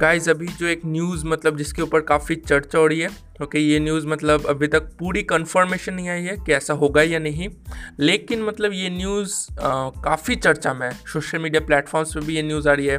[0.00, 3.08] Guys अभी जो एक न्यूज़ मतलब जिसके ऊपर काफ़ी चर्चा हो रही है
[3.42, 7.18] ओके ये न्यूज़ मतलब अभी तक पूरी कंफर्मेशन नहीं आई है कि ऐसा होगा या
[7.18, 7.48] नहीं,
[8.00, 9.34] लेकिन मतलब ये न्यूज़
[10.04, 12.98] काफ़ी चर्चा में है। सोशल मीडिया प्लेटफॉर्म्स पे भी ये न्यूज़ आ रही है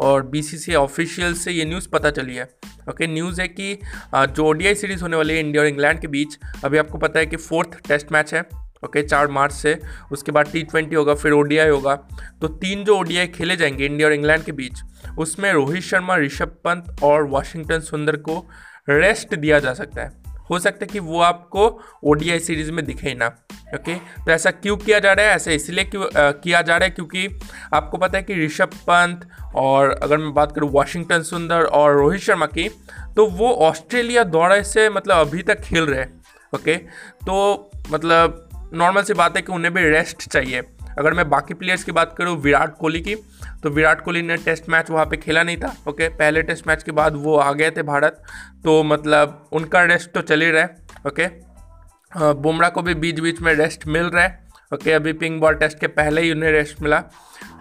[0.00, 2.48] और बी सी ऑफिशियल से ये न्यूज़ पता चली है।
[2.90, 3.74] ओके न्यूज़ है कि
[4.14, 7.26] जो ओडीआई सीरीज़ होने वाली है इंडिया और इंग्लैंड के बीच, अभी आपको पता है
[7.26, 8.48] कि फोर्थ टेस्ट मैच है।
[8.82, 9.78] ओके, चार मार्च से।
[10.12, 11.94] उसके बाद टी ट्वेंटी होगा, फिर ओडीआई होगा।
[12.40, 14.80] तो तीन जो ओडीआई खेले जाएँगे इंडिया और इंग्लैंड के बीच,
[15.18, 18.46] उसमें रोहित शर्मा, ऋषभ पंत और वाशिंगटन सुंदर को
[18.88, 20.18] रेस्ट दिया जा सकता है।
[20.50, 21.66] हो सकता है कि वो आपको
[22.04, 23.26] ओडीआई सीरीज़ में दिखे ना,
[23.74, 23.94] ओके?
[23.94, 25.32] तो ऐसा क्यों किया जा रहा है?
[25.32, 27.28] ऐसा इसलिए क्यों किया जा रहा है क्योंकि
[27.74, 32.20] आपको पता है कि ऋषभ पंत और अगर मैं बात करूँ वाशिंगटन सुंदर और रोहित
[32.20, 32.68] शर्मा की
[33.16, 36.12] तो वो ऑस्ट्रेलिया दौरे से मतलब अभी तक खेल रहे हैं,
[36.54, 36.76] ओके?
[36.76, 40.62] तो मतलब नॉर्मल सी बात है कि उन्हें भी रेस्ट चाहिए।
[40.98, 43.14] अगर मैं बाकी प्लेयर्स की बात करूँ, विराट कोहली की
[43.62, 46.82] तो विराट कोहली ने टेस्ट मैच वहाँ पे खेला नहीं था ओके पहले टेस्ट मैच
[46.82, 48.22] के बाद वो आ गए थे भारत
[48.64, 51.26] तो मतलब उनका रेस्ट तो चल ही रहा है ओके
[52.42, 55.78] बुमराह को भी बीच बीच में रेस्ट मिल रहा है ओके अभी पिंक बॉल टेस्ट
[55.78, 57.00] के पहले ही उन्हें रेस्ट मिला।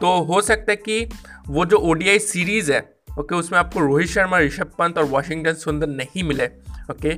[0.02, 1.10] तो हो सकता है कि
[1.48, 2.80] वो जो ओडीआई सीरीज़ है
[3.20, 6.50] ओके उसमें आपको रोहित शर्मा, ऋषभ पंत और वाशिंगटन सुंदर नहीं मिले।
[6.90, 7.14] ओके?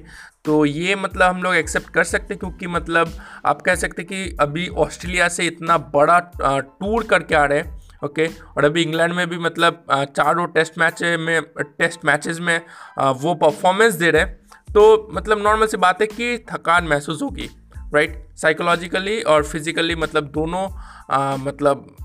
[0.46, 3.14] तो ये मतलब हम लोग एक्सेप्ट कर सकते क्योंकि मतलब
[3.46, 6.20] आप कह सकते कि अभी ऑस्ट्रेलिया से इतना बड़ा
[6.60, 8.28] टूर करके आ रहे हैं ओके?
[8.28, 11.42] okay, और अभी इंग्लैंड में भी मतलब चारों टेस्ट मैच में
[11.80, 12.62] टेस्ट मैचेस में
[13.00, 14.26] वो परफॉर्मेंस दे रहे
[14.74, 17.50] तो मतलब नॉर्मल सी बात है कि थकान महसूस होगी
[17.94, 20.68] राइट साइकोलॉजिकली और फिजिकली मतलब दोनों
[21.12, 21.96] आ, मतलब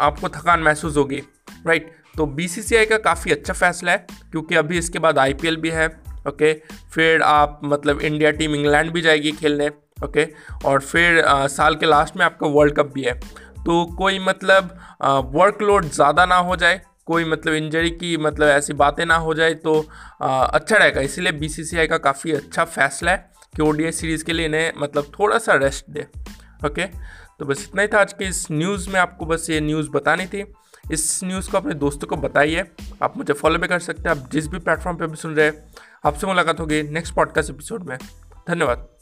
[0.00, 1.22] आपको थकान महसूस होगी
[1.66, 6.05] राइट तो बीसीसीआई का काफ़ी अच्छा फैसला है क्योंकि अभी इसके बाद आईपीएल भी है
[6.28, 6.52] ओके?
[6.94, 9.68] फिर आप मतलब इंडिया टीम इंग्लैंड भी जाएगी खेलने
[10.04, 10.26] ओके?
[10.64, 13.12] और फिर आ, साल के लास्ट में आपका वर्ल्ड कप भी है।
[13.66, 14.76] तो कोई मतलब
[15.34, 19.54] वर्कलोड ज़्यादा ना हो जाए कोई मतलब इंजरी की मतलब ऐसी बातें ना हो जाए
[19.54, 19.74] तो
[20.22, 21.48] आ, अच्छा रहेगा। इसीलिए बी
[21.86, 25.90] का काफ़ी अच्छा फैसला है कि ओ सीरीज़ के लिए इन्हें मतलब थोड़ा सा रेस्ट
[25.90, 26.06] दे
[26.66, 26.86] ओके?
[27.38, 30.26] तो बस इतना ही था आज के इस न्यूज़ में। आपको बस ये न्यूज़ बतानी
[30.26, 30.54] थी।
[30.92, 32.64] इस न्यूज़ को अपने दोस्तों को बताइए।
[33.02, 35.46] आप मुझे फॉलो भी कर सकते हैं। आप जिस भी प्लेटफॉर्म पर भी सुन रहे
[35.46, 35.74] हैं,
[36.04, 37.98] आपसे मुलाकात होगी नेक्स्ट पॉडकास्ट एपिसोड में।
[38.48, 38.95] धन्यवाद।